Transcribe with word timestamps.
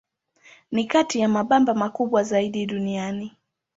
Ni 0.71 0.83
kati 0.85 1.19
ya 1.19 1.29
mabamba 1.29 1.73
makubwa 1.73 2.23
zaidi 2.23 2.65
duniani. 2.65 3.37